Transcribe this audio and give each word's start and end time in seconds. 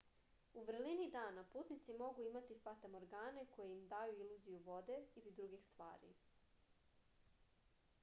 у 0.53 0.61
врелини 0.69 1.07
дана 1.15 1.43
путници 1.55 1.97
могу 1.99 2.23
имати 2.29 2.57
фатаморгане 2.63 3.45
које 3.53 3.77
им 3.77 3.85
дају 3.95 4.19
илузију 4.25 4.59
воде 4.71 5.01
или 5.21 5.37
других 5.41 5.69
ствари 5.71 6.15